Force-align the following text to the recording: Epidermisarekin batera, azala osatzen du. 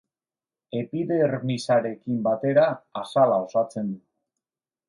Epidermisarekin 0.77 2.19
batera, 2.31 2.65
azala 3.05 3.41
osatzen 3.47 3.93
du. 3.95 4.03